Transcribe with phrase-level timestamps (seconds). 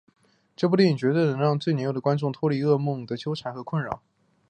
[0.55, 4.01] 这部电影绝对能够让最年幼的观众都脱离噩梦的缠绕和困扰。